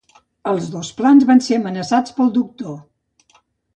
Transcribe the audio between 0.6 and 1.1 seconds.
dos